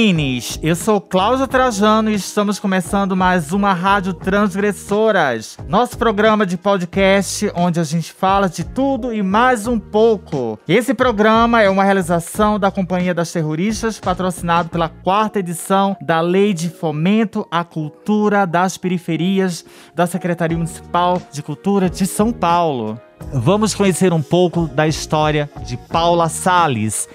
[0.00, 0.58] meninos!
[0.62, 7.52] Eu sou Cláudia Trajano e estamos começando mais uma Rádio Transgressoras, nosso programa de podcast
[7.54, 10.58] onde a gente fala de tudo e mais um pouco.
[10.66, 16.54] Esse programa é uma realização da Companhia das Terroristas, patrocinado pela quarta edição da Lei
[16.54, 22.98] de Fomento à Cultura das Periferias da Secretaria Municipal de Cultura de São Paulo.
[23.34, 27.06] Vamos conhecer um pouco da história de Paula Salles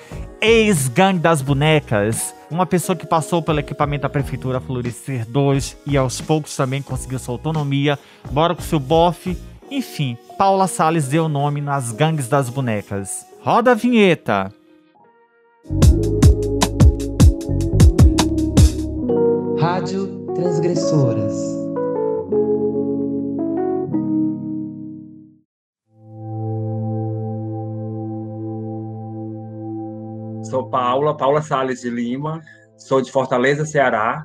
[0.41, 2.33] ex-gangue das bonecas.
[2.49, 7.19] Uma pessoa que passou pelo equipamento da prefeitura Florescer 2 e aos poucos também conseguiu
[7.19, 7.97] sua autonomia,
[8.31, 9.37] bora com seu bofe.
[9.69, 13.25] Enfim, Paula Salles deu nome nas gangues das bonecas.
[13.41, 14.53] Roda a vinheta!
[19.59, 21.54] Rádio Transgressoras
[30.49, 32.39] Sou Paula, Paula Sales de Lima,
[32.77, 34.23] sou de Fortaleza, Ceará.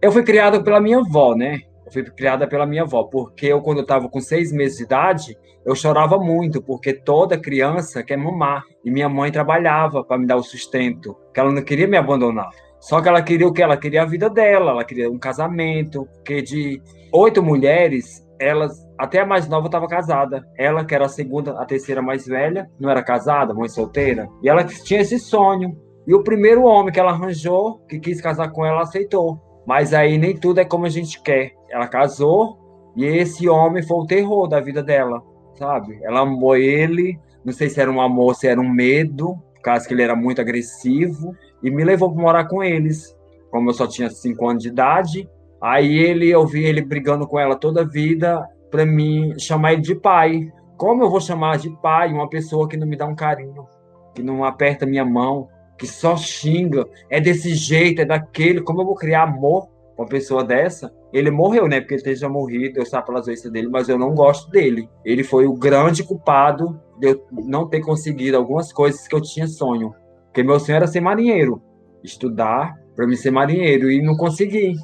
[0.00, 1.60] Eu fui criada pela minha avó, né?
[1.86, 4.84] Eu fui criada pela minha avó, porque eu, quando eu estava com seis meses de
[4.84, 8.62] idade, eu chorava muito, porque toda criança quer mamar.
[8.84, 12.50] E minha mãe trabalhava para me dar o sustento, que ela não queria me abandonar.
[12.78, 13.62] Só que ela queria o que?
[13.62, 19.20] Ela queria a vida dela, ela queria um casamento, porque de oito mulheres, elas até
[19.20, 20.46] a mais nova estava casada.
[20.56, 24.28] Ela, que era a segunda, a terceira mais velha, não era casada, mãe solteira.
[24.42, 25.76] E ela tinha esse sonho.
[26.06, 29.40] E o primeiro homem que ela arranjou, que quis casar com ela, aceitou.
[29.66, 31.52] Mas aí nem tudo é como a gente quer.
[31.70, 32.58] Ela casou
[32.96, 35.22] e esse homem foi o terror da vida dela,
[35.54, 36.00] sabe?
[36.02, 39.86] Ela amou ele, não sei se era um amor, se era um medo, por causa
[39.86, 43.14] que ele era muito agressivo, e me levou para morar com eles.
[43.50, 45.28] Como eu só tinha cinco anos de idade,
[45.60, 49.82] aí ele eu vi ele brigando com ela toda a vida, para mim chamar ele
[49.82, 50.52] de pai.
[50.76, 53.66] Como eu vou chamar de pai uma pessoa que não me dá um carinho,
[54.14, 58.86] que não aperta minha mão, que só xinga, é desse jeito, é daquele, como eu
[58.86, 60.92] vou criar amor uma pessoa dessa?
[61.12, 61.80] Ele morreu, né?
[61.80, 64.88] Porque ele esteja morrido, eu saio pelas vezes dele, mas eu não gosto dele.
[65.04, 69.46] Ele foi o grande culpado de eu não ter conseguido algumas coisas que eu tinha
[69.46, 69.92] sonho.
[70.26, 71.60] Porque meu sonho era ser marinheiro,
[72.04, 74.74] estudar para me ser marinheiro, e não consegui.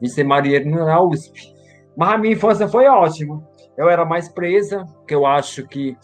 [0.00, 1.54] Me ser marinheiro na USP.
[1.96, 3.42] Mas a minha infância foi ótima.
[3.76, 5.96] Eu era mais presa, porque eu acho que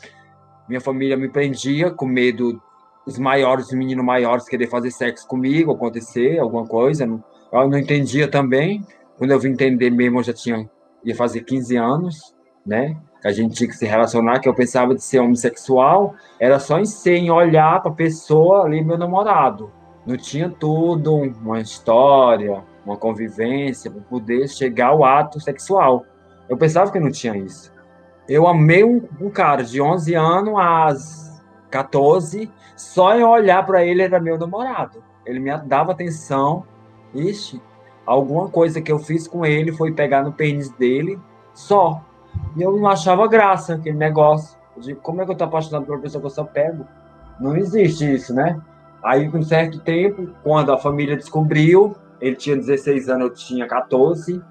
[0.68, 2.60] minha família me prendia com medo
[3.06, 7.04] os maiores, os meninos maiores querer fazer sexo comigo, acontecer alguma coisa.
[7.04, 8.84] Eu não entendia também.
[9.16, 10.68] Quando eu vim entender mesmo, eu já tinha
[11.06, 12.34] ia fazer 15 anos,
[12.66, 12.96] né?
[13.22, 16.80] Que a gente tinha que se relacionar, que eu pensava de ser homossexual, era só
[16.80, 19.70] em ser, em olhar para a pessoa ali, meu namorado.
[20.04, 26.04] Não tinha tudo, uma história, uma convivência, para poder chegar ao ato sexual.
[26.48, 27.72] Eu pensava que não tinha isso.
[28.28, 34.02] Eu amei um, um cara de 11 anos às 14, só em olhar para ele
[34.02, 35.02] era meu namorado.
[35.24, 36.64] Ele me dava atenção.
[37.14, 37.60] Ixi,
[38.04, 41.18] alguma coisa que eu fiz com ele foi pegar no pênis dele,
[41.52, 42.02] só.
[42.56, 44.56] E eu não achava graça aquele negócio.
[44.78, 46.86] Digo, como é que eu tô apaixonado por uma pessoa que eu só pego?
[47.40, 48.60] Não existe isso, né?
[49.02, 53.66] Aí, com um certo tempo, quando a família descobriu, ele tinha 16 anos, eu tinha
[53.66, 54.42] 14.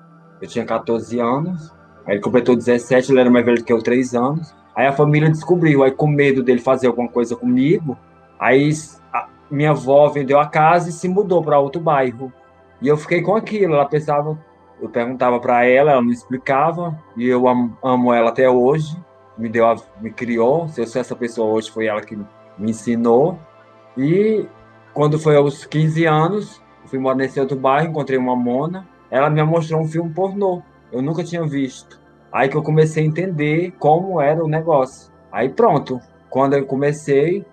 [0.41, 1.73] Eu tinha 14 anos.
[2.05, 4.53] Aí ele completou 17, ele era mais velho que eu, 3 anos.
[4.75, 7.97] Aí a família descobriu, aí com medo dele fazer alguma coisa comigo,
[8.37, 8.69] aí
[9.49, 12.31] minha avó vendeu a casa e se mudou para outro bairro.
[12.81, 14.37] E eu fiquei com aquilo, ela pensava,
[14.81, 18.95] eu perguntava para ela, ela me explicava, e eu amo, amo, ela até hoje.
[19.37, 22.25] Me deu, a, me criou, se eu sou essa pessoa hoje, foi ela que me
[22.71, 23.39] ensinou.
[23.97, 24.45] E
[24.93, 29.43] quando foi aos 15 anos, fui morar nesse outro bairro, encontrei uma mona, ela me
[29.43, 30.61] mostrou um filme pornô.
[30.91, 31.99] Eu nunca tinha visto.
[32.31, 35.11] Aí que eu comecei a entender como era o negócio.
[35.31, 35.99] Aí pronto.
[36.29, 37.45] Quando eu comecei,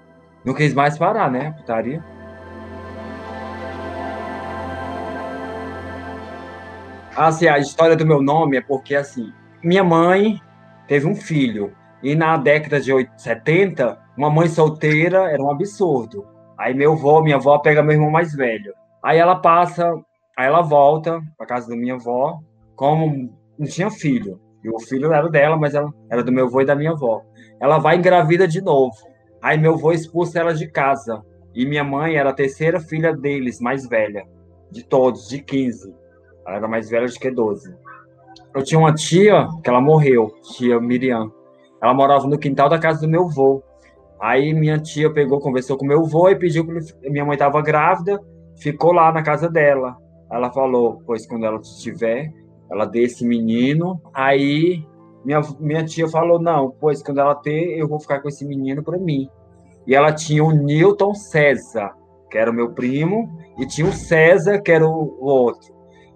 [0.44, 1.52] não quis mais parar, né?
[1.52, 2.04] Putaria.
[7.14, 9.32] Assim, a história do meu nome é porque, assim,
[9.62, 10.40] minha mãe
[10.88, 11.72] teve um filho.
[12.02, 16.26] E na década de 70, uma mãe solteira era um absurdo.
[16.58, 18.74] Aí meu avô, minha avó pega meu irmão mais velho.
[19.02, 19.92] Aí ela passa,
[20.38, 22.38] aí ela volta para casa da minha avó,
[22.76, 24.40] como não tinha filho.
[24.62, 27.22] E o filho era dela, mas ela era do meu avô e da minha avó.
[27.60, 28.94] Ela vai engravida de novo.
[29.42, 31.20] Aí meu avô expulsa ela de casa.
[31.52, 34.24] E minha mãe era a terceira filha deles, mais velha.
[34.70, 35.92] De todos, de 15.
[36.46, 37.74] Ela era mais velha do que 12.
[38.54, 41.30] Eu tinha uma tia que ela morreu, tia Miriam.
[41.82, 43.62] Ela morava no quintal da casa do meu avô.
[44.20, 48.20] Aí minha tia pegou, conversou com meu avô e pediu que minha mãe estava grávida
[48.62, 49.96] ficou lá na casa dela.
[50.30, 52.32] Ela falou, pois quando ela estiver,
[52.70, 54.00] ela dê esse menino.
[54.14, 54.84] Aí
[55.24, 58.82] minha, minha tia falou, não, pois quando ela ter, eu vou ficar com esse menino
[58.82, 59.28] para mim.
[59.86, 61.92] E ela tinha o Newton César,
[62.30, 63.28] que era o meu primo,
[63.58, 65.72] e tinha o César, que era o, o outro.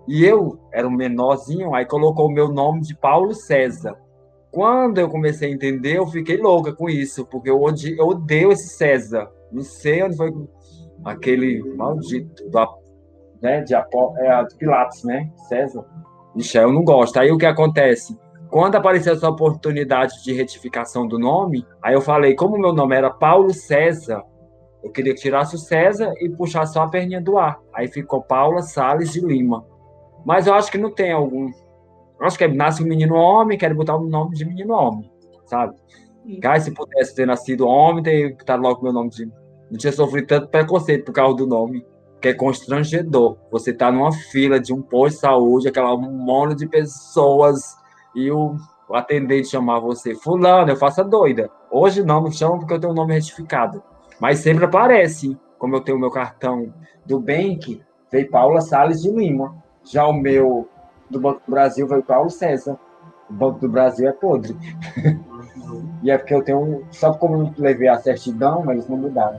[0.08, 3.96] E eu era um menorzinho, aí colocou o meu nome de Paulo César.
[4.52, 7.60] Quando eu comecei a entender, eu fiquei louca com isso, porque eu
[7.98, 9.28] eu odeio esse César.
[9.52, 10.32] Não sei onde foi
[11.04, 12.44] aquele maldito
[13.42, 15.30] né, de, é, de Pilatos, né?
[15.48, 15.84] César.
[16.36, 17.18] Ixi, eu não gosto.
[17.18, 18.18] Aí o que acontece?
[18.50, 23.10] Quando apareceu essa oportunidade de retificação do nome, aí eu falei, como meu nome era
[23.10, 24.22] Paulo César,
[24.82, 27.58] eu queria que tirasse o César e puxasse só a perninha do ar.
[27.74, 29.64] Aí ficou Paula Sales de Lima.
[30.24, 31.50] Mas eu acho que não tem algum.
[32.20, 35.10] Eu acho que é, nasce um menino homem, quero botar o nome de menino homem,
[35.46, 35.74] sabe?
[36.40, 39.30] Cara, se pudesse ter nascido homem, ter tá logo meu nome de.
[39.70, 41.84] Não tinha sofrido tanto preconceito por causa do nome,
[42.20, 43.36] que é constrangedor.
[43.50, 47.76] Você tá numa fila de um posto de saúde, aquela monte de pessoas,
[48.14, 48.56] e o,
[48.90, 51.50] atendente chamar você, fulano, eu faço a doida.
[51.70, 53.82] Hoje não, me chamam porque eu tenho o nome retificado.
[54.20, 56.72] Mas sempre aparece, como eu tenho o meu cartão
[57.04, 59.54] do Bank, veio Paula Salles de Lima.
[59.84, 60.68] Já o meu
[61.10, 62.78] do Banco do Brasil veio Paulo César.
[63.28, 64.56] O Banco do Brasil é podre.
[66.02, 66.86] e é porque eu tenho.
[66.90, 69.38] Só como eu levei a certidão, mas eles não mudaram.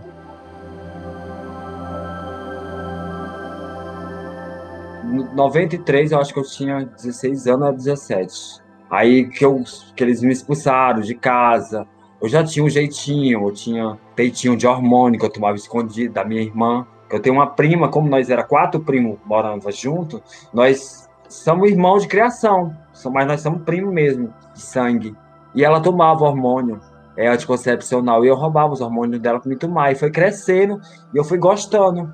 [5.33, 8.61] 93, eu acho que eu tinha 16 anos ou 17.
[8.89, 9.63] Aí que, eu,
[9.95, 11.85] que eles me expulsaram de casa.
[12.21, 16.25] Eu já tinha um jeitinho, eu tinha peitinho de hormônio que eu tomava escondido da
[16.25, 16.85] minha irmã.
[17.09, 20.21] Eu tenho uma prima, como nós era quatro primos morando junto,
[20.53, 22.75] nós somos irmãos de criação,
[23.11, 25.15] mas nós somos primos mesmo, de sangue.
[25.55, 26.81] E ela tomava hormônio
[27.15, 29.91] é, anticoncepcional e eu roubava os hormônios dela para me tomar.
[29.91, 30.79] E foi crescendo
[31.13, 32.13] e eu fui gostando.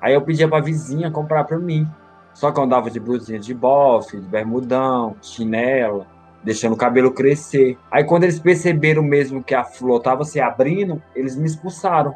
[0.00, 1.86] Aí eu pedia para a vizinha comprar para mim.
[2.40, 6.06] Só que eu andava de blusinha de bofe, de bermudão, chinela,
[6.42, 7.76] deixando o cabelo crescer.
[7.90, 12.14] Aí quando eles perceberam mesmo que a flor estava se abrindo, eles me expulsaram.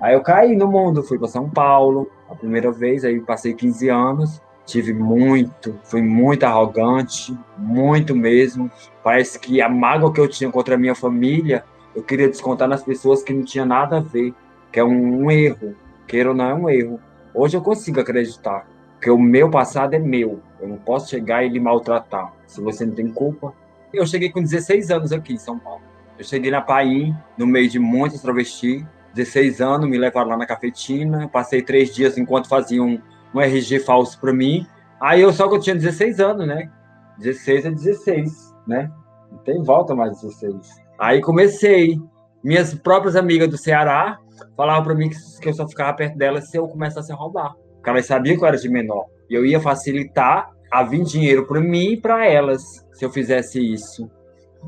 [0.00, 3.88] Aí eu caí no mundo, fui para São Paulo a primeira vez, aí passei 15
[3.88, 8.70] anos, tive muito, fui muito arrogante, muito mesmo.
[9.02, 12.84] Parece que a mágoa que eu tinha contra a minha família, eu queria descontar nas
[12.84, 14.32] pessoas que não tinha nada a ver,
[14.70, 15.74] que é um, um erro,
[16.06, 17.00] queira ou não é um erro.
[17.34, 18.64] Hoje eu consigo acreditar,
[19.06, 22.84] que o meu passado é meu, eu não posso chegar e lhe maltratar, se você
[22.84, 23.54] não tem culpa.
[23.94, 25.80] Eu cheguei com 16 anos aqui em São Paulo.
[26.18, 30.44] Eu cheguei na Paim, no meio de muitos travestis, 16 anos, me levaram lá na
[30.44, 33.00] cafetina, passei três dias enquanto faziam um,
[33.32, 34.66] um RG falso para mim.
[35.00, 36.68] Aí eu só que eu tinha 16 anos, né?
[37.18, 38.90] 16 é 16, né?
[39.30, 40.82] Não tem volta mais 16.
[40.98, 41.96] Aí comecei.
[42.42, 44.18] Minhas próprias amigas do Ceará
[44.56, 47.54] falavam para mim que, que eu só ficava perto delas se eu começasse a roubar.
[47.86, 49.06] Porque elas sabiam que eu era de menor.
[49.30, 53.60] E eu ia facilitar a vir dinheiro para mim e para elas se eu fizesse
[53.60, 54.10] isso.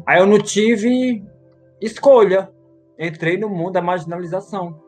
[0.06, 1.24] Aí eu não tive
[1.80, 2.48] escolha
[2.96, 4.80] entrei no mundo da marginalização.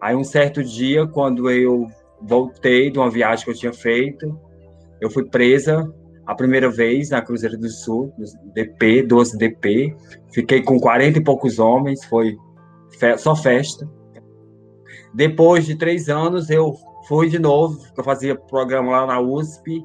[0.00, 1.86] Aí um certo dia, quando eu
[2.22, 4.38] voltei de uma viagem que eu tinha feito,
[4.98, 5.92] eu fui presa
[6.24, 8.14] a primeira vez na Cruzeiro do Sul,
[8.54, 9.94] DP, 12 DP.
[10.32, 12.34] Fiquei com 40 e poucos homens, foi
[12.98, 13.86] fe só festa.
[15.12, 16.74] Depois de três anos, eu
[17.06, 19.84] fui de novo, eu fazia programa lá na USP,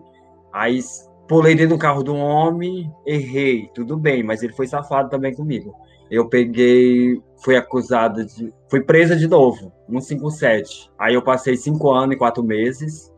[0.54, 0.80] aí
[1.28, 5.34] pulei dentro do carro de um homem, errei, tudo bem, mas ele foi safado também
[5.34, 5.74] comigo
[6.10, 8.52] eu peguei, fui acusada de.
[8.68, 10.90] Fui presa de novo, 157.
[10.98, 13.14] Aí eu passei cinco anos e quatro meses.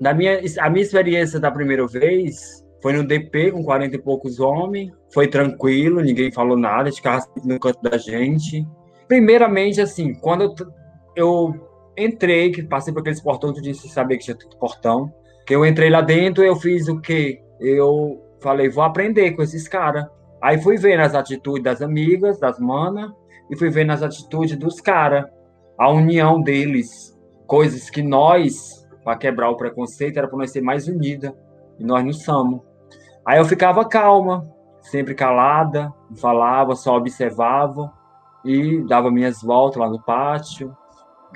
[0.00, 4.38] Da minha, a minha experiência da primeira vez foi no DP com 40 e poucos
[4.38, 4.92] homens.
[5.12, 8.66] Foi tranquilo, ninguém falou nada, ficava no canto da gente.
[9.08, 10.54] Primeiramente, assim, quando eu,
[11.16, 15.12] eu entrei, que passei por aqueles portões, tu disse saber que tinha portão.
[15.46, 17.42] Que eu entrei lá dentro, eu fiz o quê?
[17.58, 20.06] Eu falei, vou aprender com esses caras.
[20.40, 23.10] Aí fui vendo as atitudes das amigas, das manas,
[23.50, 25.24] e fui vendo as atitudes dos caras,
[25.78, 30.88] a união deles, coisas que nós, para quebrar o preconceito, era para nós ser mais
[30.88, 31.36] unida,
[31.78, 32.60] e nós não somos.
[33.26, 34.48] Aí eu ficava calma,
[34.80, 37.92] sempre calada, falava, só observava,
[38.44, 40.74] e dava minhas voltas lá no pátio,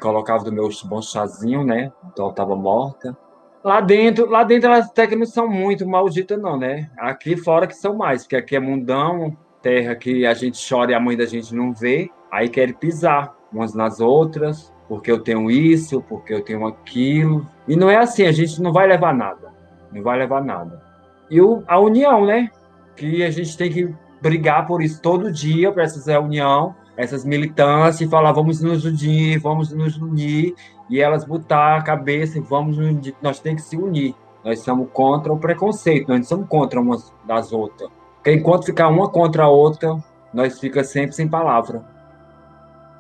[0.05, 1.91] colocava do meu bom chazinho, né?
[2.13, 3.17] Então estava morta.
[3.65, 6.91] Lá dentro, lá dentro elas até que não são muito malditas, não, né?
[6.99, 10.95] Aqui fora que são mais, porque aqui é mundão, terra que a gente chora e
[10.95, 15.51] a mãe da gente não vê, aí querem pisar umas nas outras, porque eu tenho
[15.51, 17.49] isso, porque eu tenho aquilo.
[17.67, 19.55] E não é assim, a gente não vai levar nada.
[19.91, 20.83] Não vai levar nada.
[21.31, 22.51] E o, a união, né?
[22.95, 28.01] Que a gente tem que brigar por isso todo dia, para essa reunião, essas militâncias,
[28.01, 30.55] e falar vamos nos unir, vamos nos unir,
[30.89, 32.77] e elas botar a cabeça e vamos,
[33.23, 34.15] nós temos que se unir.
[34.45, 37.89] Nós somos contra o preconceito, nós não somos contra umas das outras.
[38.17, 39.97] Porque enquanto ficar uma contra a outra,
[40.33, 41.85] nós fica sempre sem palavra.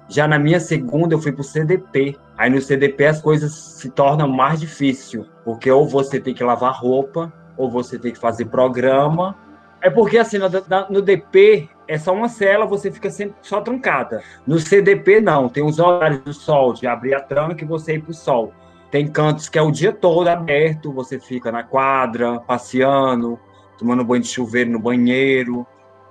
[0.08, 2.16] Já na minha segunda, eu fui para o CDP.
[2.36, 6.74] Aí no CDP as coisas se tornam mais difícil, porque ou você tem que lavar
[6.74, 9.36] roupa, ou você tem que fazer programa.
[9.80, 10.48] É porque assim, no,
[10.90, 14.22] no DP é só uma cela, você fica sempre só trancada.
[14.46, 18.02] No CDP não, tem os horários do sol, de abrir a tranca e você ir
[18.02, 18.52] para o sol.
[18.90, 23.38] Tem cantos que é o dia todo aberto, você fica na quadra, passeando,
[23.76, 25.66] tomando banho de chuveiro no banheiro.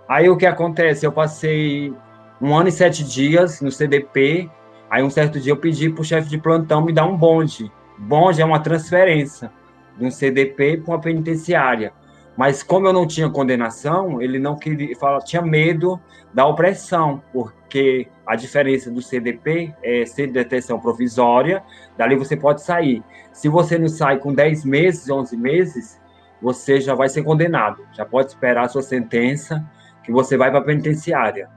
[0.07, 1.05] Aí o que acontece?
[1.05, 1.93] Eu passei
[2.41, 4.49] um ano e sete dias no CDP.
[4.89, 7.71] Aí um certo dia eu pedi para o chefe de plantão me dar um bonde.
[7.97, 9.51] Bonde é uma transferência
[9.97, 11.93] de um CDP para uma penitenciária.
[12.35, 15.99] Mas como eu não tinha condenação, ele não queria, fala, tinha medo
[16.33, 21.63] da opressão, porque a diferença do CDP é ser de detenção provisória,
[21.97, 23.03] dali você pode sair.
[23.31, 26.01] Se você não sai com 10 meses, 11 meses,
[26.41, 29.63] você já vai ser condenado, já pode esperar a sua sentença,
[30.03, 31.49] que você vai para a penitenciária.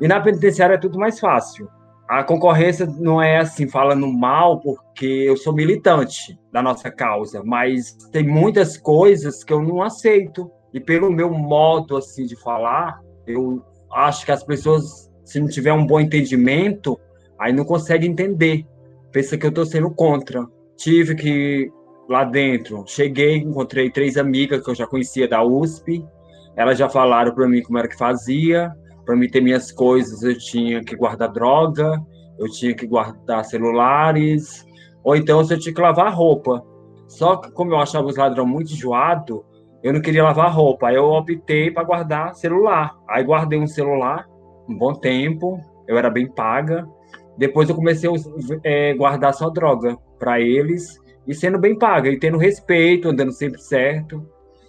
[0.00, 1.70] E na penitenciária é tudo mais fácil.
[2.14, 7.92] A concorrência não é assim, falando mal, porque eu sou militante da nossa causa, mas
[8.12, 10.48] tem muitas coisas que eu não aceito.
[10.72, 13.60] E pelo meu modo assim de falar, eu
[13.92, 16.96] acho que as pessoas, se não tiver um bom entendimento,
[17.36, 18.64] aí não conseguem entender.
[19.10, 20.46] Pensa que eu estou sendo contra.
[20.76, 21.68] Tive que
[22.08, 26.06] lá dentro, cheguei, encontrei três amigas que eu já conhecia da USP.
[26.54, 28.72] Elas já falaram para mim como era que fazia
[29.04, 32.02] para mim ter minhas coisas, eu tinha que guardar droga,
[32.38, 34.64] eu tinha que guardar celulares,
[35.02, 36.64] ou então eu tinha que lavar roupa.
[37.06, 39.40] Só que, como eu achava os ladrões muito enjoados,
[39.82, 40.88] eu não queria lavar roupa.
[40.88, 42.96] Aí eu optei para guardar celular.
[43.08, 44.26] Aí guardei um celular
[44.68, 46.88] um bom tempo, eu era bem paga.
[47.36, 48.14] Depois eu comecei a
[48.62, 53.60] é, guardar só droga para eles e sendo bem paga e tendo respeito, andando sempre
[53.60, 54.26] certo.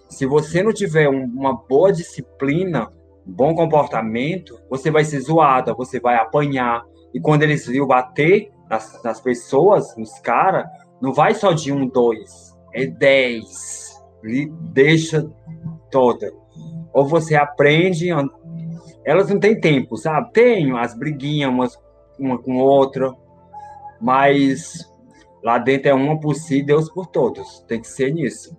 [0.08, 2.90] Se você não tiver um, uma boa disciplina,
[3.26, 6.84] bom comportamento, você vai ser zoada, você vai apanhar.
[7.12, 10.66] E quando eles viram bater nas, nas pessoas, nos caras,
[11.00, 14.00] não vai só de um, dois, é dez.
[14.72, 15.28] Deixa
[15.90, 16.32] toda.
[16.92, 18.08] Ou você aprende.
[19.04, 20.32] Elas não têm tempo, sabe?
[20.32, 21.78] Tem as briguinhas umas,
[22.18, 23.12] uma com outra,
[24.00, 24.90] mas
[25.44, 27.60] lá dentro é uma por si, Deus por todos.
[27.68, 28.56] Tem que ser nisso.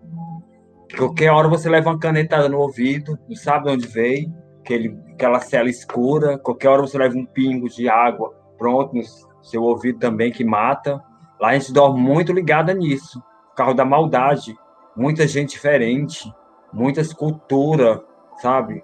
[0.98, 5.40] Qualquer hora você leva uma canetada no ouvido, não sabe de onde veio aquele, aquela
[5.40, 9.02] cela escura, qualquer hora você leva um pingo de água, pronto, no
[9.42, 11.02] seu ouvido também que mata.
[11.40, 13.24] Lá a gente dorme muito ligada nisso.
[13.56, 14.56] Carro da maldade,
[14.96, 16.32] muita gente diferente,
[16.74, 18.02] muitas culturas,
[18.42, 18.84] sabe?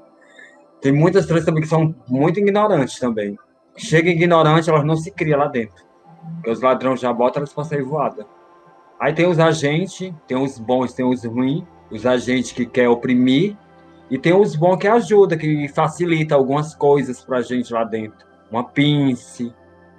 [0.79, 3.37] Tem muitas trans também que são muito ignorantes também.
[3.75, 5.83] Chega ignorante, elas não se criam lá dentro.
[6.35, 8.25] Porque os ladrões já botam elas para sair voada.
[8.99, 13.57] Aí tem os agentes, tem os bons, tem os ruins, os agentes que quer oprimir
[14.13, 18.27] e tem os bons que ajuda, que facilita algumas coisas para a gente lá dentro.
[18.51, 19.51] Uma pince,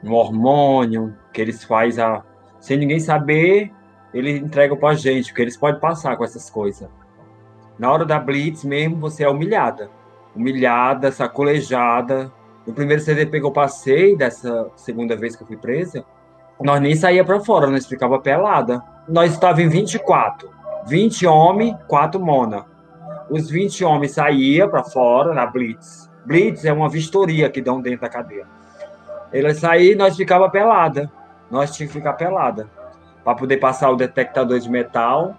[0.04, 2.22] um hormônio, que eles fazem a...
[2.60, 3.72] sem ninguém saber,
[4.14, 6.88] eles entregam para a gente, porque eles podem passar com essas coisas.
[7.76, 9.90] Na hora da blitz mesmo, você é humilhada.
[10.32, 12.32] Humilhada, sacolejada.
[12.64, 16.04] No primeiro CDP que eu passei, dessa segunda vez que eu fui presa,
[16.60, 18.80] nós nem saía para fora, nós ficava pelada.
[19.08, 20.48] Nós estávamos em 24.
[20.86, 22.73] 20 homens, 4 mona
[23.30, 26.10] os 20 homens saíam para fora na Blitz.
[26.24, 28.46] Blitz é uma vistoria que dão dentro da cadeia.
[29.32, 31.10] Eles saíam e nós ficava pelada.
[31.50, 32.68] Nós tínhamos que ficar pelada
[33.24, 35.34] para poder passar o detectador de metal.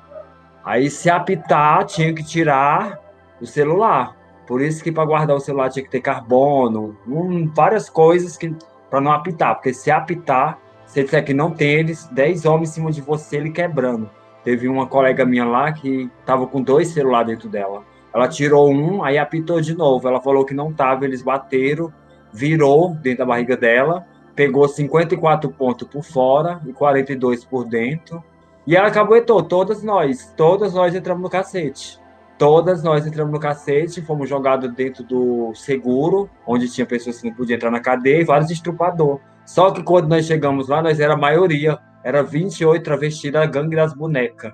[0.64, 3.00] Aí se apitar, tinha que tirar
[3.40, 4.16] o celular.
[4.48, 8.56] Por isso que para guardar o celular tinha que ter carbono, um, várias coisas que
[8.90, 12.74] para não apitar, porque se apitar, se disser que não tem eles, 10 homens em
[12.74, 14.10] cima de você, ele quebrando.
[14.46, 17.84] Teve uma colega minha lá que estava com dois celulares dentro dela.
[18.14, 20.08] Ela tirou um, aí apitou de novo.
[20.08, 21.92] Ela falou que não estava, eles bateram,
[22.32, 28.24] virou dentro da barriga dela, pegou 54 pontos por fora e 42 por dentro.
[28.68, 32.00] E ela caboetou, todas nós, todas nós entramos no cacete.
[32.38, 37.36] Todas nós entramos no cacete, fomos jogados dentro do seguro, onde tinha pessoas que não
[37.36, 39.20] podiam entrar na cadeia, e vários estrupador.
[39.46, 43.76] Só que quando nós chegamos lá, nós era a maioria era 28 travestis da gangue
[43.76, 44.54] das bonecas.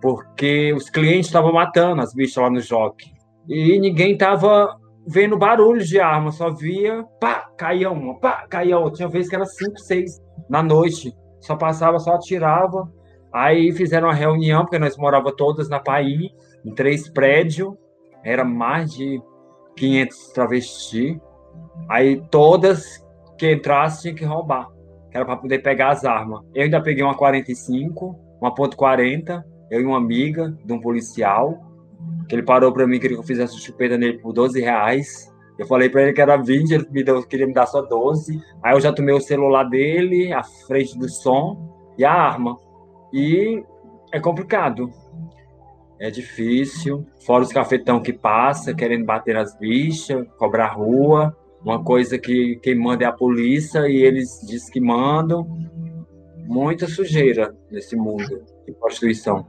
[0.00, 3.12] Porque os clientes estavam matando as bichas lá no jockey.
[3.48, 8.98] E ninguém estava vendo barulho de arma, só via pá, caía uma, pá, caía outra.
[8.98, 11.12] Tinha vezes que era 5, 6 na noite.
[11.40, 12.88] Só passava, só atirava.
[13.32, 16.30] Aí fizeram uma reunião, porque nós morávamos todas na Paí,
[16.64, 17.74] em três prédios.
[18.24, 19.20] Era mais de
[19.76, 21.18] 500 travestis.
[21.88, 23.04] Aí todas
[23.38, 24.68] que entrassem tinham que roubar
[25.16, 26.40] era para poder pegar as armas.
[26.54, 31.58] Eu ainda peguei uma 45, uma ponto .40, eu e uma amiga de um policial,
[32.28, 35.32] que ele parou para mim, queria que eu fizesse chupeta nele por 12 reais.
[35.58, 38.38] Eu falei para ele que era 20, ele me deu, queria me dar só 12.
[38.62, 42.56] Aí eu já tomei o celular dele, a frente do som e a arma.
[43.12, 43.64] E
[44.12, 44.90] é complicado.
[45.98, 47.06] É difícil.
[47.24, 51.34] Fora os cafetão que passa, querendo bater nas bichas, cobrar rua.
[51.62, 55.46] Uma coisa que quem manda é a polícia e eles dizem que mandam.
[56.44, 59.46] Muita sujeira nesse mundo de prostituição.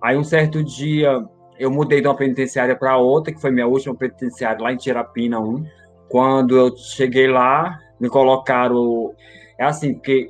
[0.00, 1.24] Aí um certo dia
[1.58, 5.40] eu mudei de uma penitenciária para outra, que foi minha última penitenciária lá em Tirapina
[5.40, 5.64] 1.
[6.08, 9.14] Quando eu cheguei lá, me colocaram.
[9.58, 10.28] É assim, porque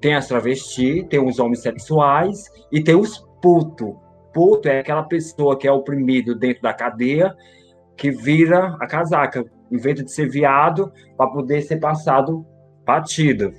[0.00, 3.96] tem as travestis, tem os homossexuais e tem os puto.
[4.32, 7.34] Puto é aquela pessoa que é oprimido dentro da cadeia,
[7.96, 12.44] que vira a casaca, inventa de ser viado para poder ser passado
[12.84, 13.52] batido.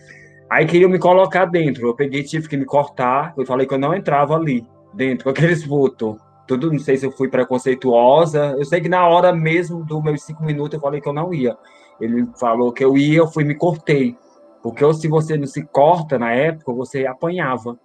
[0.49, 1.87] Aí queriam me colocar dentro.
[1.87, 3.33] Eu peguei, tive que me cortar.
[3.37, 6.17] Eu falei que eu não entrava ali, dentro, com aqueles putos
[6.57, 8.55] tudo, não sei se eu fui preconceituosa.
[8.57, 11.33] Eu sei que na hora mesmo dos meus cinco minutos eu falei que eu não
[11.33, 11.57] ia.
[11.99, 14.17] Ele falou que eu ia, eu fui me cortei.
[14.61, 17.79] Porque se você não se corta na época, você apanhava.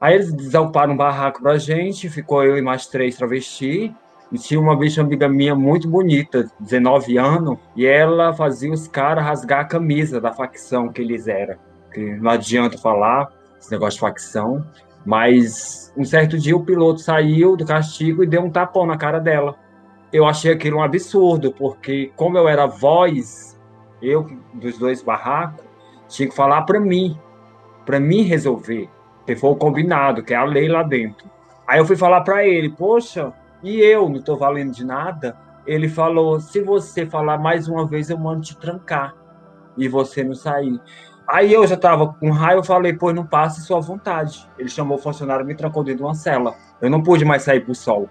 [0.00, 3.90] Aí eles desalparam um barraco pra gente, ficou eu e mais três travestis.
[4.30, 9.24] E tinha uma bicha amiga minha muito bonita, 19 anos, e ela fazia os caras
[9.24, 11.56] rasgar a camisa da facção que eles eram.
[11.92, 14.64] Que não adianta falar esse negócio de facção.
[15.04, 19.18] Mas um certo dia o piloto saiu do castigo e deu um tapão na cara
[19.18, 19.56] dela.
[20.12, 23.58] Eu achei aquilo um absurdo, porque como eu era voz,
[24.02, 25.64] eu dos dois barracos,
[26.08, 27.18] tinha que falar para mim,
[27.86, 28.88] para mim resolver,
[29.26, 31.28] que foi o combinado, que é a lei lá dentro.
[31.66, 35.36] Aí eu fui falar para ele, poxa, e eu não estou valendo de nada?
[35.66, 39.14] Ele falou, se você falar mais uma vez, eu mando te trancar
[39.76, 40.80] e você não sair.
[41.28, 44.48] Aí eu já tava com raio, eu falei, pô, não passe sua vontade.
[44.58, 46.54] Ele chamou o funcionário me trancou dentro de uma cela.
[46.80, 48.08] Eu não pude mais sair pro sol.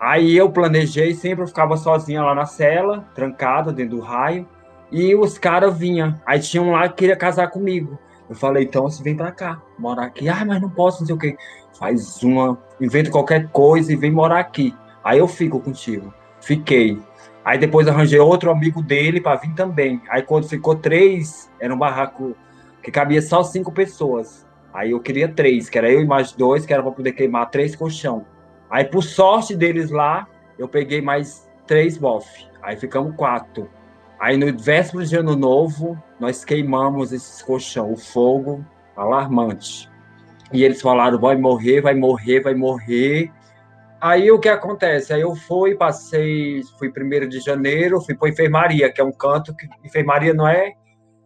[0.00, 4.48] Aí eu planejei, sempre eu ficava sozinha lá na cela, trancada dentro do raio,
[4.90, 6.14] e os caras vinham.
[6.26, 7.98] Aí tinha um lá que queria casar comigo.
[8.28, 10.28] Eu falei, então você vem pra cá, morar aqui.
[10.28, 11.36] Ah, mas não posso, não sei o quê.
[11.80, 14.76] Faz uma, inventa qualquer coisa e vem morar aqui.
[15.02, 16.12] Aí eu fico contigo.
[16.42, 17.00] Fiquei.
[17.42, 20.00] Aí depois arranjei outro amigo dele para vir também.
[20.10, 22.36] Aí quando ficou três, era um barraco
[22.82, 24.46] que cabia só cinco pessoas.
[24.74, 27.50] Aí eu queria três, que era eu e mais dois, que era para poder queimar
[27.50, 28.26] três colchão.
[28.68, 32.28] Aí por sorte deles lá, eu peguei mais três bof.
[32.62, 33.68] Aí ficamos quatro.
[34.18, 38.62] Aí no véspera de ano novo, nós queimamos esses colchão, o fogo
[38.94, 39.89] alarmante.
[40.52, 43.30] E eles falaram: vai morrer, vai morrer, vai morrer.
[44.00, 45.12] Aí o que acontece?
[45.12, 49.54] Aí eu fui, passei, fui primeiro de janeiro, fui para enfermaria, que é um canto
[49.54, 50.72] que enfermaria não é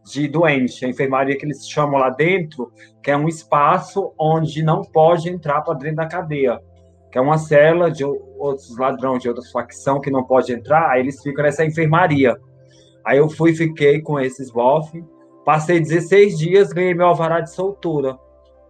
[0.04, 2.70] de doente, a enfermaria que eles chamam lá dentro,
[3.02, 6.60] que é um espaço onde não pode entrar para dentro da cadeia,
[7.10, 11.00] que é uma cela de outros ladrões de outras facção que não pode entrar, aí
[11.00, 12.36] eles ficam nessa enfermaria.
[13.04, 14.90] Aí eu fui, fiquei com esses bof,
[15.44, 18.18] passei 16 dias, ganhei meu alvará de soltura.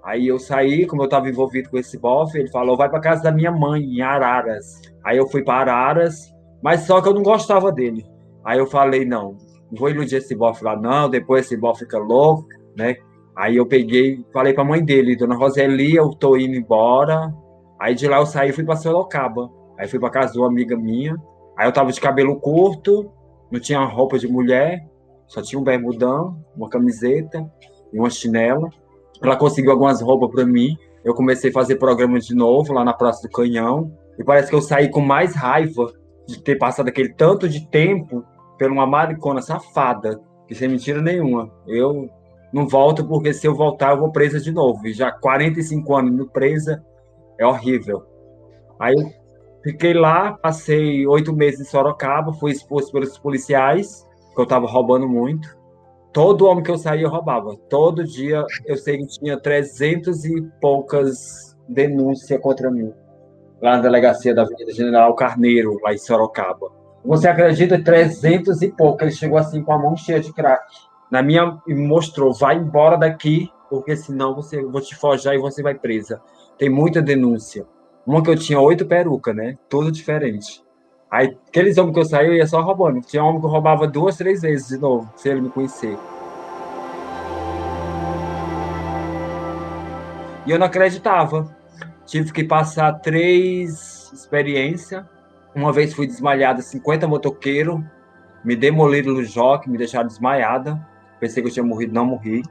[0.05, 3.23] Aí eu saí, como eu estava envolvido com esse bofe, ele falou: vai para casa
[3.23, 4.83] da minha mãe, em Araras.
[5.03, 6.31] Aí eu fui para Araras,
[6.63, 8.05] mas só que eu não gostava dele.
[8.45, 9.39] Aí eu falei: não,
[9.71, 11.09] não vou iludir esse bofe lá, não.
[11.09, 12.97] Depois esse bofe fica louco, né?
[13.35, 17.33] Aí eu peguei, falei para a mãe dele: dona Roseli, eu tô indo embora.
[17.81, 19.51] Aí de lá eu saí e fui para Sorocaba.
[19.79, 21.17] Aí fui para casa de uma amiga minha.
[21.57, 23.11] Aí eu tava de cabelo curto,
[23.51, 24.87] não tinha roupa de mulher,
[25.27, 27.51] só tinha um bermudão, uma camiseta
[27.93, 28.69] e uma chinela.
[29.23, 30.77] Ela conseguiu algumas roupas para mim.
[31.05, 33.93] Eu comecei a fazer programa de novo lá na Praça do Canhão.
[34.19, 35.93] E parece que eu saí com mais raiva
[36.27, 38.25] de ter passado aquele tanto de tempo
[38.59, 41.51] por uma maricona safada, que sem mentira nenhuma.
[41.67, 42.09] Eu
[42.53, 44.87] não volto porque se eu voltar eu vou presa de novo.
[44.87, 46.83] E já 45 anos presa
[47.39, 48.05] é horrível.
[48.79, 48.95] Aí
[49.63, 55.09] fiquei lá, passei oito meses em Sorocaba, fui exposto pelos policiais, que eu estava roubando
[55.09, 55.49] muito.
[56.15, 57.57] Todo homem que eu saía, roubava.
[57.69, 62.93] Todo dia eu sei que tinha 300 e poucas denúncias contra mim.
[63.61, 66.71] Lá na delegacia da Avenida General Carneiro, lá em Sorocaba.
[67.05, 67.83] Você acredita?
[67.83, 69.03] 300 e pouco.
[69.03, 70.63] Ele chegou assim com a mão cheia de crack.
[71.11, 75.39] Na minha, e mostrou: vai embora daqui, porque senão você, eu vou te forjar e
[75.39, 76.23] você vai presa.
[76.57, 77.67] Tem muita denúncia.
[78.07, 79.59] Uma que eu tinha oito perucas, né?
[79.69, 80.64] Tudo diferente.
[81.15, 83.01] Aí, aqueles homens que eu saí, eu ia só roubando.
[83.01, 85.97] Tinha homem que eu roubava duas, três vezes de novo, sem ele me conhecer.
[90.45, 91.57] E eu não acreditava.
[92.05, 95.05] Tive que passar três experiências.
[95.55, 97.81] Uma vez fui desmaiada, 50 motoqueiros,
[98.45, 100.85] me demoliram no joque, me deixaram desmaiada.
[101.21, 102.43] Pensei que eu tinha morrido, não morri.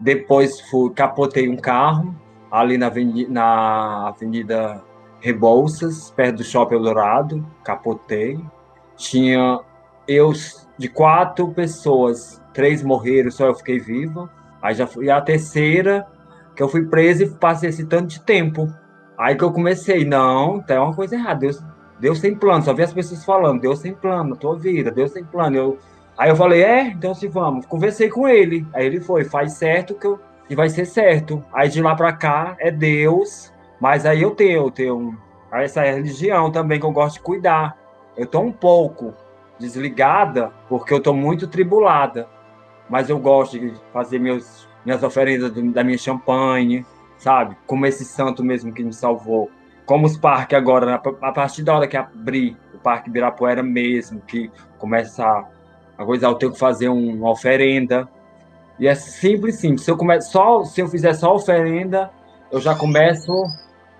[0.00, 2.18] Depois fui, capotei um carro
[2.50, 4.82] ali na avenida, na avenida
[5.20, 8.40] Rebouças, perto do Shopping Eldorado, capotei.
[8.96, 9.60] Tinha
[10.06, 10.32] eu,
[10.78, 14.30] de quatro pessoas, três morreram, só eu fiquei viva.
[14.62, 16.06] Aí já fui a terceira,
[16.54, 18.72] que eu fui presa e passei esse tanto de tempo.
[19.18, 21.40] Aí que eu comecei, não, tem uma coisa errada.
[21.40, 21.62] Deus,
[21.98, 25.24] Deus tem plano, só vi as pessoas falando, Deus tem plano tua vida, Deus tem
[25.24, 25.56] plano.
[25.56, 25.78] Eu,
[26.16, 27.66] aí eu falei, é, então se vamos.
[27.66, 28.66] Conversei com ele.
[28.72, 31.44] Aí ele foi, faz certo que, eu, que vai ser certo.
[31.52, 35.18] Aí de lá para cá é Deus, mas aí eu tenho, eu tenho
[35.52, 37.76] essa religião também que eu gosto de cuidar.
[38.16, 39.14] Eu tô um pouco
[39.58, 42.28] desligada porque eu tô muito tribulada,
[42.88, 46.84] mas eu gosto de fazer meus, minhas oferendas da minha champanhe,
[47.18, 47.56] sabe?
[47.66, 49.50] Como esse santo mesmo que me salvou.
[49.84, 54.50] Como os parques agora, a partir da hora que abrir o Parque Ibirapuera mesmo, que
[54.78, 55.44] começa
[55.96, 58.08] a coisa, eu tenho que fazer uma oferenda.
[58.78, 59.82] E é simples, simples.
[59.82, 60.20] Se eu, come...
[60.20, 62.10] só, se eu fizer só oferenda,
[62.50, 63.32] eu já começo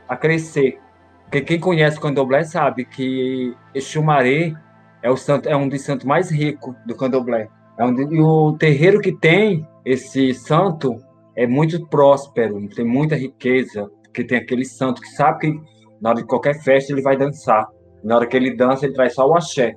[0.08, 0.78] a crescer.
[1.24, 4.54] Porque quem conhece o candomblé sabe que Exumaré
[5.02, 7.48] é, o santo, é um dos santos mais ricos do candomblé.
[7.78, 10.96] É um, e o terreiro que tem esse santo
[11.36, 15.60] é muito próspero, tem muita riqueza, porque tem aquele santo que sabe que
[16.00, 17.68] na hora de qualquer festa ele vai dançar.
[18.02, 19.74] Na hora que ele dança, ele traz só o axé.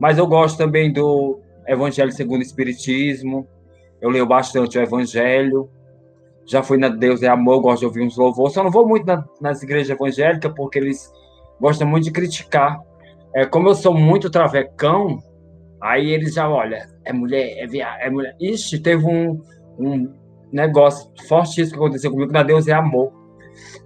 [0.00, 3.46] Mas eu gosto também do Evangelho segundo o Espiritismo.
[4.00, 5.68] Eu leio bastante o Evangelho.
[6.46, 8.54] Já fui na Deus é Amor, gosto de ouvir uns louvores.
[8.54, 11.10] Só não vou muito na, nas igrejas evangélicas, porque eles
[11.60, 12.80] gostam muito de criticar.
[13.34, 15.18] É, como eu sou muito travecão,
[15.80, 18.36] aí eles já, olha, é mulher, é viado, é mulher.
[18.40, 19.40] Ixi, teve um,
[19.78, 20.12] um
[20.52, 23.12] negócio fortíssimo que aconteceu comigo na Deus é Amor.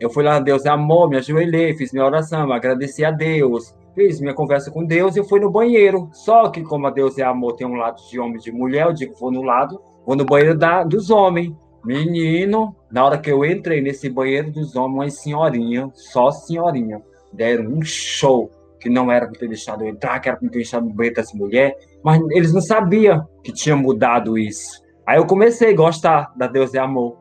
[0.00, 3.74] Eu fui lá na Deus é Amor, me ajoelhei, fiz minha oração, agradeci a Deus,
[3.94, 6.08] fiz minha conversa com Deus e fui no banheiro.
[6.12, 8.86] Só que como a Deus é Amor tem um lado de homem e de mulher,
[8.86, 11.54] eu digo, vou no lado, vou no banheiro da, dos homens.
[11.86, 17.00] Menino, na hora que eu entrei nesse banheiro dos homens, senhorinha, só senhorinha,
[17.32, 20.56] deram um show que não era para ter deixado eu entrar, que era para ter
[20.56, 24.82] deixado no banheiro dessa mulher, mas eles não sabiam que tinha mudado isso.
[25.06, 27.16] Aí eu comecei a gostar da Deus é amor.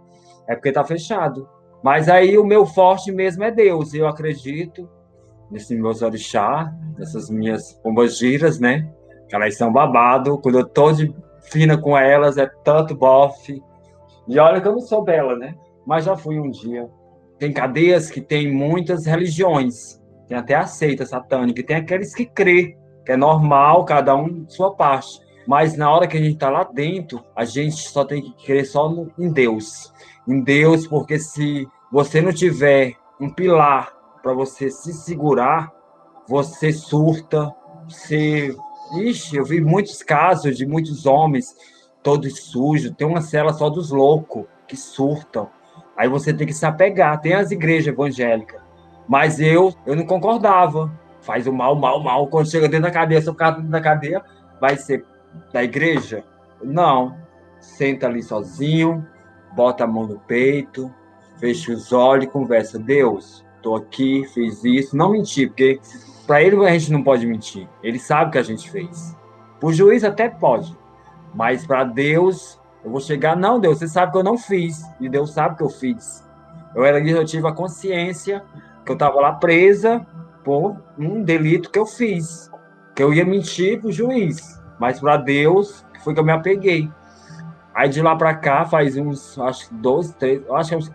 [0.47, 1.47] É porque tá fechado.
[1.83, 3.93] Mas aí o meu forte mesmo é Deus.
[3.93, 4.89] Eu acredito
[5.51, 8.91] nesses meus orixá, nessas minhas pombagiras, né?
[9.29, 10.39] Que elas são babado.
[10.39, 11.13] Quando eu tô de
[11.51, 13.61] fina com elas, é tanto bofe.
[14.27, 15.55] E olha que eu não sou bela, né?
[15.85, 16.89] Mas já fui um dia.
[17.37, 20.01] Tem cadeias que tem muitas religiões.
[20.27, 21.63] Tem até a seita satânica.
[21.63, 25.19] Tem aqueles que crê, que é normal, cada um sua parte.
[25.47, 28.65] Mas na hora que a gente está lá dentro, a gente só tem que crer
[28.65, 29.93] só no, em Deus.
[30.27, 35.71] Em Deus, porque se você não tiver um pilar para você se segurar,
[36.27, 37.53] você surta,
[37.87, 38.55] você.
[38.97, 41.55] Ixi, eu vi muitos casos de muitos homens
[42.05, 45.49] todos sujos, tem uma cela só dos loucos que surtam.
[45.97, 47.19] Aí você tem que se apegar.
[47.19, 48.61] Tem as igrejas evangélicas.
[49.07, 50.93] Mas eu, eu não concordava.
[51.21, 52.27] Faz o mal, mal, mal.
[52.27, 54.23] Quando chega dentro da cadeia, se eu ficar dentro da cadeia,
[54.61, 55.03] vai ser
[55.51, 56.23] da igreja?
[56.63, 57.17] Não.
[57.59, 59.03] Senta ali sozinho,
[59.55, 60.93] bota a mão no peito,
[61.39, 62.77] fecha os olhos e conversa.
[62.77, 64.95] Deus, estou aqui, fiz isso.
[64.95, 65.79] Não mentir, porque
[66.27, 67.67] para ele a gente não pode mentir.
[67.81, 69.17] Ele sabe o que a gente fez.
[69.59, 70.77] O juiz até pode,
[71.35, 74.83] mas para Deus, eu vou chegar, não, Deus, você sabe que eu não fiz.
[75.01, 76.25] E Deus sabe que eu fiz.
[76.73, 78.41] Eu era eu tive a consciência
[78.85, 80.05] que eu estava lá presa
[80.43, 82.49] por um delito que eu fiz.
[82.95, 84.61] Que eu ia mentir para o juiz.
[84.79, 86.89] Mas para Deus, foi que eu me apeguei.
[87.73, 90.91] Aí de lá para cá, faz uns, acho que 12, 13, acho que uns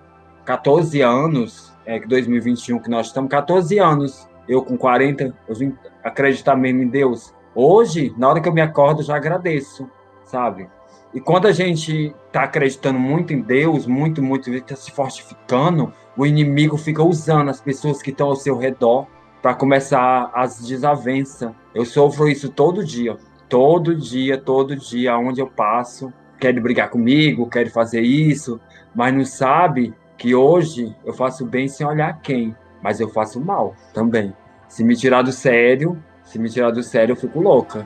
[0.46, 4.26] 14 anos, é que 2021 que nós estamos, 14 anos.
[4.48, 7.34] Eu com 40, eu vim acreditar mesmo em Deus.
[7.54, 9.88] Hoje, na hora que eu me acordo, eu já agradeço,
[10.30, 10.68] sabe?
[11.12, 16.24] E quando a gente está acreditando muito em Deus, muito, muito, está se fortificando, o
[16.24, 19.06] inimigo fica usando as pessoas que estão ao seu redor
[19.42, 21.50] para começar as desavenças.
[21.74, 23.16] Eu sofro isso todo dia
[23.50, 28.60] todo dia, todo dia, onde eu passo, quer brigar comigo, quer fazer isso,
[28.94, 33.74] mas não sabe que hoje eu faço bem sem olhar quem, mas eu faço mal
[33.92, 34.32] também.
[34.68, 37.84] Se me tirar do sério, se me tirar do sério, eu fico louca.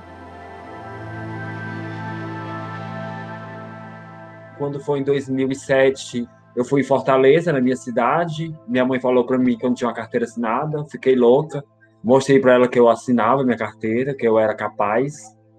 [4.64, 8.50] Quando foi em 2007, eu fui em Fortaleza, na minha cidade.
[8.66, 11.62] Minha mãe falou para mim que eu não tinha uma carteira assinada, fiquei louca.
[12.03, 15.12] Mostrei para ela que eu assinava minha carteira, que eu era capaz.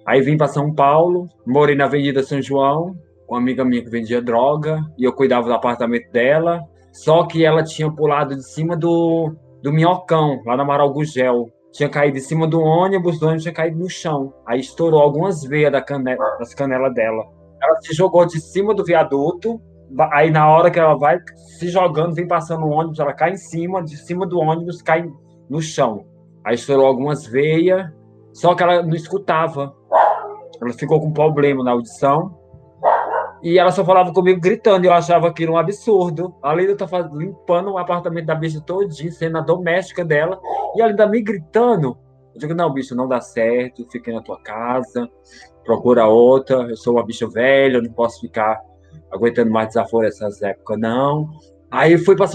[0.07, 2.95] Aí vim para São Paulo, morei na Avenida São João,
[3.27, 6.63] com uma amiga minha que vendia droga, e eu cuidava do apartamento dela.
[6.91, 11.45] Só que ela tinha pulado de cima do, do minhocão, lá na Amaral Gugel.
[11.71, 14.33] Tinha caído de cima do ônibus, o ônibus tinha caído no chão.
[14.47, 17.34] Aí estourou algumas veias da canela, das canelas dela.
[17.81, 19.61] Se jogou de cima do viaduto,
[20.11, 21.19] aí na hora que ela vai
[21.57, 25.09] se jogando, vem passando o ônibus, ela cai em cima, de cima do ônibus cai
[25.49, 26.05] no chão.
[26.43, 27.89] Aí estourou algumas veias,
[28.33, 29.73] só que ela não escutava.
[30.61, 32.37] Ela ficou com problema na audição.
[33.41, 36.35] E ela só falava comigo gritando, e eu achava aquilo um absurdo.
[36.41, 40.39] Além de eu estar limpando o apartamento da bicha todinho, sendo a doméstica dela,
[40.75, 41.97] e ela ainda me gritando.
[42.33, 45.09] Eu digo, não, bicho, não dá certo, fique na tua casa,
[45.65, 48.61] procura outra, eu sou uma bicha velha, não posso ficar
[49.11, 51.29] aguentando mais desaforo essas épocas, não.
[51.69, 52.27] Aí fui para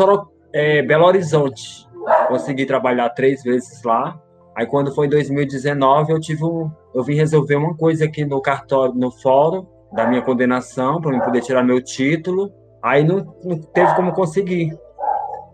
[0.53, 1.89] é, Belo Horizonte,
[2.29, 4.21] consegui trabalhar três vezes lá.
[4.57, 8.41] Aí quando foi em 2019, eu tive um, eu vim resolver uma coisa aqui no
[8.43, 12.53] cartório, no fórum da minha condenação, para eu poder tirar meu título.
[12.83, 14.77] Aí não, não teve como conseguir.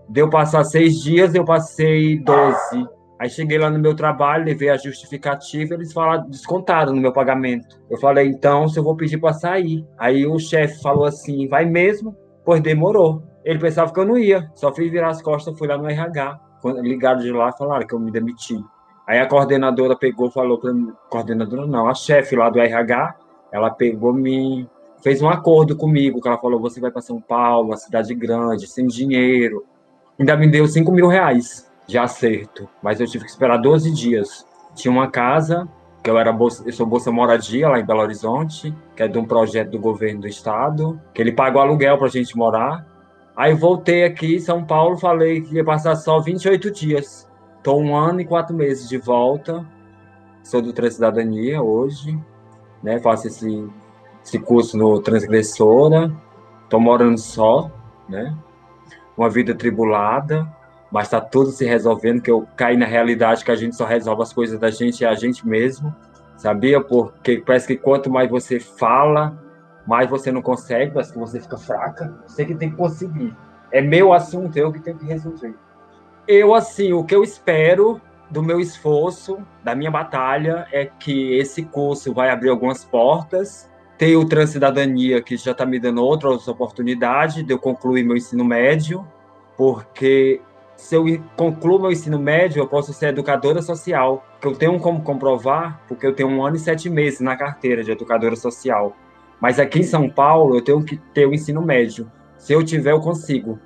[0.08, 2.88] Deu passar seis dias, eu passei 12.
[3.18, 7.80] Aí cheguei lá no meu trabalho, levei a justificativa, eles falaram, descontaram no meu pagamento.
[7.88, 9.86] Eu falei, então, se eu vou pedir para sair.
[9.98, 12.14] Aí o chefe falou assim, vai mesmo?
[12.44, 13.22] Pois demorou.
[13.42, 16.40] Ele pensava que eu não ia, só fui virar as costas, fui lá no RH.
[16.82, 18.58] Ligaram de lá, falaram que eu me demiti.
[19.06, 23.14] Aí a coordenadora pegou, falou para mim, coordenadora não, a chefe lá do RH,
[23.52, 24.68] ela pegou me
[25.02, 28.66] fez um acordo comigo, que ela falou, você vai para São Paulo, uma cidade grande,
[28.66, 29.64] sem dinheiro.
[30.18, 34.46] Ainda me deu 5 mil reais de acerto, mas eu tive que esperar 12 dias.
[34.74, 35.68] Tinha uma casa,
[36.02, 39.18] que eu era bolsa, eu sou Bolsa Moradia lá em Belo Horizonte, que é de
[39.18, 42.86] um projeto do governo do estado, que ele pagou aluguel para a gente morar.
[43.36, 47.28] Aí voltei aqui em São Paulo, falei que ia passar só 28 dias.
[47.58, 49.66] Estou um ano e quatro meses de volta.
[50.44, 52.16] Sou do Transcidadania hoje,
[52.80, 53.00] né?
[53.00, 53.68] Faço esse,
[54.24, 56.12] esse curso no Transgressora.
[56.62, 57.68] Estou morando só,
[58.08, 58.32] né?
[59.16, 60.48] Uma vida tribulada,
[60.90, 64.22] mas está tudo se resolvendo, que eu caí na realidade que a gente só resolve
[64.22, 65.94] as coisas da gente é a gente mesmo,
[66.36, 66.80] sabia?
[66.80, 69.36] Porque parece que quanto mais você fala,
[69.86, 72.14] mais você não consegue, parece que você fica fraca.
[72.26, 73.34] Você que tem que conseguir.
[73.70, 75.54] É meu assunto, eu que tenho que resolver.
[76.26, 81.62] Eu, assim, o que eu espero do meu esforço, da minha batalha, é que esse
[81.62, 83.70] curso vai abrir algumas portas.
[83.96, 88.44] Tem o Transcidadania, que já está me dando outras oportunidades de eu concluir meu ensino
[88.44, 89.06] médio,
[89.56, 90.42] porque
[90.76, 91.04] se eu
[91.36, 96.06] concluo meu ensino médio, eu posso ser educadora social, que eu tenho como comprovar, porque
[96.06, 98.94] eu tenho um ano e sete meses na carteira de educadora social.
[99.40, 102.10] Mas aqui em São Paulo, eu tenho que ter o ensino médio.
[102.36, 103.58] Se eu tiver, eu consigo.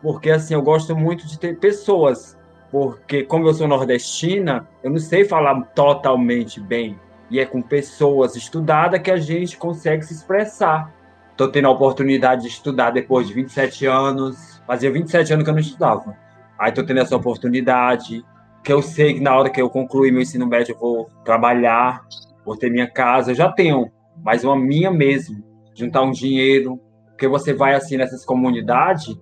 [0.00, 2.38] Porque, assim, eu gosto muito de ter pessoas.
[2.70, 6.98] Porque, como eu sou nordestina, eu não sei falar totalmente bem.
[7.30, 10.92] E é com pessoas estudadas que a gente consegue se expressar.
[11.30, 14.62] Estou tendo a oportunidade de estudar depois de 27 anos.
[14.66, 16.16] Fazia 27 anos que eu não estudava.
[16.62, 18.24] Aí estou tendo essa oportunidade,
[18.62, 22.06] que eu sei que na hora que eu concluir meu ensino médio eu vou trabalhar,
[22.46, 23.90] vou ter minha casa, eu já tenho,
[24.22, 25.42] mas uma minha mesmo,
[25.74, 29.12] juntar um dinheiro, porque você vai assim nessas comunidades,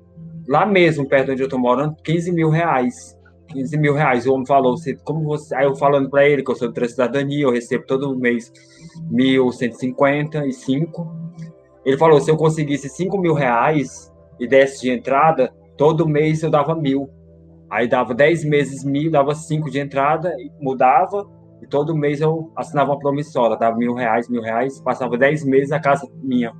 [0.46, 3.18] lá mesmo, perto onde eu estou morando, 15 mil reais.
[3.48, 4.26] 15 mil reais.
[4.26, 5.56] O homem falou, você, como você.
[5.56, 8.52] Aí eu falando para ele que eu sou de cidadania, eu recebo todo mês
[9.10, 11.08] 1.155.
[11.86, 16.50] Ele falou: se eu conseguisse 5 mil reais e desse de entrada, todo mês eu
[16.50, 17.08] dava mil.
[17.70, 21.26] Aí dava 10 meses mil, dava 5 de entrada, mudava,
[21.62, 25.70] e todo mês eu assinava uma promissória, dava mil reais, mil reais, passava 10 meses
[25.70, 26.52] na casa minha.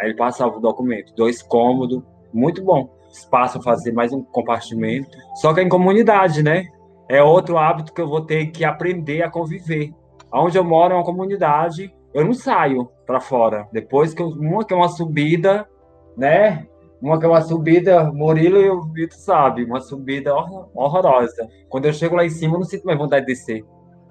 [0.00, 2.94] Aí ele passava o documento, dois cômodos, muito bom.
[3.10, 5.10] Espaço fazer mais um compartimento.
[5.36, 6.64] Só que é em comunidade, né?
[7.08, 9.92] É outro hábito que eu vou ter que aprender a conviver.
[10.32, 13.68] Onde eu moro é uma comunidade, eu não saio para fora.
[13.72, 15.66] Depois que eu, uma que é uma subida,
[16.16, 16.66] né?
[17.00, 20.34] Uma que é uma subida, Murilo e o Vitor sabe, uma subida
[20.74, 21.48] horrorosa.
[21.68, 23.64] Quando eu chego lá em cima, eu não sinto mais vontade de descer.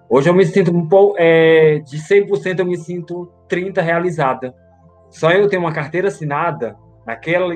[0.08, 4.54] Hoje eu me sinto um pouco, é, de 100% eu me sinto 30% realizada.
[5.10, 7.54] Só eu tenho uma carteira assinada, naquela,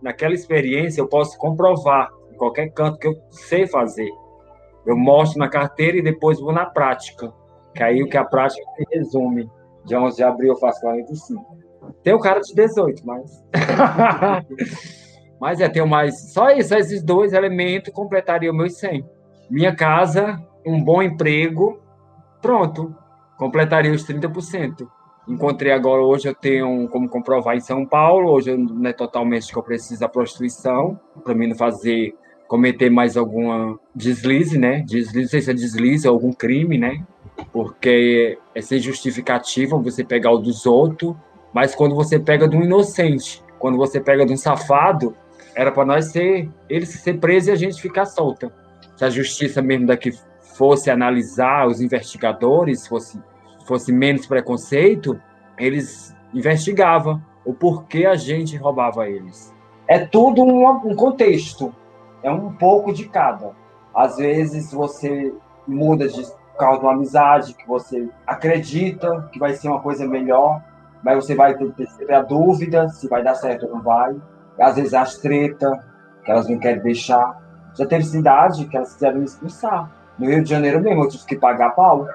[0.00, 4.10] naquela experiência eu posso comprovar em qualquer canto que eu sei fazer.
[4.86, 7.32] Eu mostro na carteira e depois vou na prática.
[7.74, 9.50] Que aí o que a prática resume.
[9.84, 11.61] De 11 de abril eu faço 45.
[12.02, 13.44] Tem o cara de 18, mas.
[15.40, 16.32] mas é, tenho mais.
[16.32, 19.04] Só isso, esses dois elementos completariam meus 100.
[19.50, 21.80] Minha casa, um bom emprego,
[22.40, 22.94] pronto.
[23.36, 24.86] Completaria os 30%.
[25.28, 29.56] Encontrei agora, hoje eu tenho como comprovar em São Paulo, hoje não é totalmente que
[29.56, 32.12] eu preciso da prostituição, para mim não fazer,
[32.48, 34.80] cometer mais alguma deslize, né?
[34.80, 37.04] Deslize, não sei se é deslize ou algum crime, né?
[37.52, 41.14] Porque é sem justificativa você pegar o dos outros
[41.52, 45.14] mas quando você pega de um inocente, quando você pega de um safado,
[45.54, 48.52] era para nós ser, ele ser preso e a gente ficar solta.
[48.96, 50.12] Se a justiça mesmo daqui
[50.56, 53.20] fosse analisar os investigadores, fosse,
[53.66, 55.20] fosse menos preconceito,
[55.58, 59.54] eles investigavam o porquê a gente roubava eles.
[59.86, 61.74] É tudo um, um contexto,
[62.22, 63.50] é um pouco de cada.
[63.94, 65.34] Às vezes você
[65.66, 66.24] muda de
[66.58, 70.62] causa de uma amizade que você acredita que vai ser uma coisa melhor,
[71.02, 74.14] mas você vai ter, a dúvida se vai dar certo ou não vai.
[74.58, 75.82] Às vezes as treta
[76.24, 77.40] que elas não querem deixar.
[77.74, 79.90] Já teve cidade que elas quiseram me expulsar.
[80.18, 82.06] No Rio de Janeiro mesmo, eu tive que pagar pau,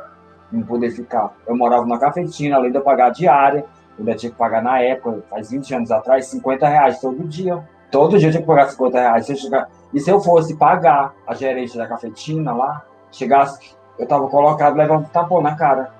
[0.52, 1.34] não poder ficar.
[1.45, 3.65] Eu morava numa cafetina, além de eu pagar a diária,
[3.97, 7.67] eu ainda tinha que pagar na época, faz 20 anos atrás, 50 reais todo dia.
[7.91, 9.26] Todo dia eu tinha que pagar 50 reais.
[9.26, 9.67] Se chegar...
[9.93, 15.06] E se eu fosse pagar a gerente da cafetina lá, chegasse, eu tava colocado, levando
[15.06, 15.91] um tapão na cara.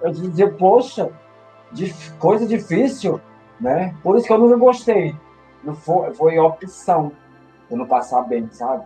[0.00, 1.10] Eu dizia, poxa,
[2.18, 3.20] coisa difícil,
[3.60, 3.94] né?
[4.02, 5.14] Por isso que eu nunca gostei.
[5.62, 7.12] Não foi, foi opção
[7.70, 8.84] eu não passar bem, sabe?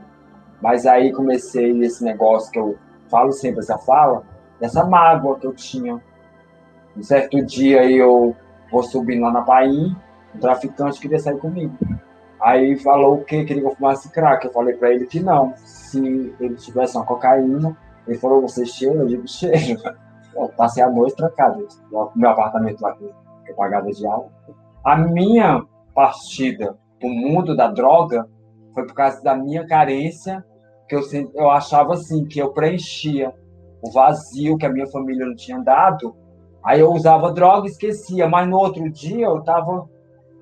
[0.61, 2.77] Mas aí comecei esse negócio que eu
[3.09, 4.25] falo sempre essa fala,
[4.61, 6.01] essa mágoa que eu tinha.
[6.97, 8.37] Um certo dia eu
[8.71, 9.97] vou subindo lá na Paim,
[10.35, 11.77] o traficante queria sair comigo.
[12.41, 13.45] Aí falou o quê?
[13.45, 14.47] Queria que eu fumasse crack.
[14.47, 15.55] Eu falei para ele que não.
[15.65, 19.01] Se ele tivesse uma cocaína, ele falou, você cheira?
[19.01, 19.81] Eu digo, cheiro.
[20.57, 23.05] Passei a noite trancado no meu apartamento lá, que
[23.49, 24.31] eu pagava água.
[24.85, 25.63] A minha
[25.95, 28.29] partida pro mundo da droga
[28.75, 30.45] foi por causa da minha carência,
[30.89, 31.03] que eu,
[31.35, 33.35] eu achava assim, que eu preenchia
[33.83, 36.17] o vazio que a minha família não tinha dado.
[36.65, 39.89] Aí eu usava droga e esquecia, mas no outro dia eu tava.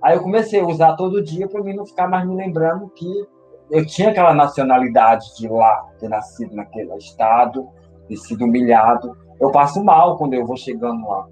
[0.02, 3.26] Aí eu comecei a usar todo dia para mim não ficar mais me lembrando que
[3.70, 7.68] eu tinha aquela nacionalidade de lá, ter nascido naquele estado,
[8.08, 9.16] ter sido humilhado.
[9.40, 11.26] Eu passo mal quando eu vou chegando lá.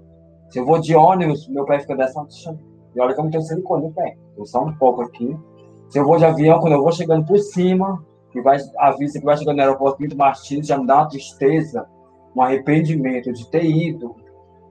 [0.49, 2.25] Se eu vou de ônibus, meu pé fica dessa.
[2.95, 4.15] E olha que eu não tenho silicone no pé.
[4.37, 5.37] Eu só um pouco aqui.
[5.89, 9.19] Se eu vou de avião, quando eu vou chegando por cima, que vai, a vista
[9.19, 11.87] que vai chegando no aeroporto Pinto Martins, já me dá uma tristeza,
[12.35, 14.15] um arrependimento de ter ido.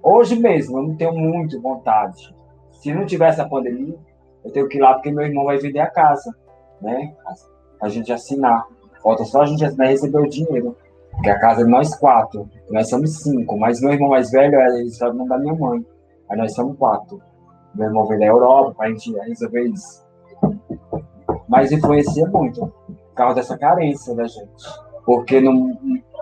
[0.03, 2.35] Hoje mesmo, eu não tenho muito vontade.
[2.73, 3.97] Se não tivesse a pandemia,
[4.45, 6.35] eu tenho que ir lá porque meu irmão vai vender a casa,
[6.81, 7.15] né?
[7.81, 8.67] A gente assinar.
[9.03, 10.77] Falta só a gente assinar e receber o dinheiro.
[11.15, 12.49] Porque a casa é nós quatro.
[12.71, 13.59] Nós somos cinco.
[13.59, 15.85] Mas meu irmão mais velho, ele sabe o nome da minha mãe.
[16.31, 17.21] Aí nós somos quatro.
[17.75, 20.05] Meu irmão veio da Europa para a gente resolver isso
[21.49, 24.65] mas influencia muito por causa dessa carência da gente.
[25.05, 25.79] Porque não,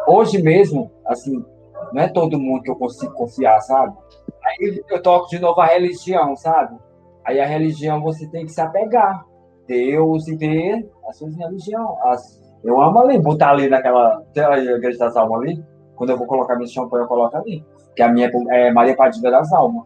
[0.07, 1.45] hoje mesmo, assim,
[1.93, 3.97] não é todo mundo que eu consigo confiar, sabe?
[4.45, 6.77] Aí eu toco de novo a religião, sabe?
[7.25, 9.25] Aí a religião você tem que se apegar.
[9.67, 11.97] Deus e ter a sua religião.
[12.03, 14.23] As, eu amo ali, botar ali naquela.
[14.33, 15.65] Tem a igreja das almas ali.
[15.97, 17.65] Quando eu vou colocar meu champanhe, eu coloco ali.
[17.97, 19.85] Que a minha é Maria Padilha das Almas.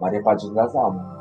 [0.00, 1.18] Maria Padilha das Almas.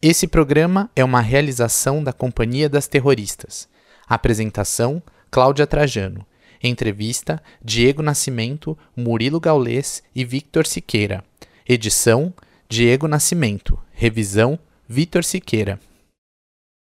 [0.00, 3.68] Esse programa é uma realização da Companhia das Terroristas.
[4.08, 6.24] Apresentação: Cláudia Trajano.
[6.62, 11.22] Entrevista: Diego Nascimento, Murilo Gaulês e Victor Siqueira.
[11.68, 12.32] Edição:
[12.68, 13.78] Diego Nascimento.
[14.00, 14.58] Revisão:
[14.88, 15.78] Vitor Siqueira.